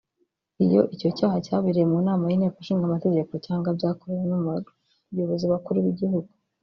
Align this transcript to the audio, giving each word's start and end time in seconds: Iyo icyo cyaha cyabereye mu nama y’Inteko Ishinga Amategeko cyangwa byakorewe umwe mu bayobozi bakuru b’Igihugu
Iyo 0.65 0.81
icyo 0.93 1.09
cyaha 1.17 1.37
cyabereye 1.45 1.85
mu 1.91 1.99
nama 2.07 2.23
y’Inteko 2.27 2.57
Ishinga 2.59 2.85
Amategeko 2.87 3.33
cyangwa 3.45 3.69
byakorewe 3.77 4.21
umwe 4.23 4.37
mu 4.43 4.49
bayobozi 5.13 5.45
bakuru 5.53 5.77
b’Igihugu 5.85 6.29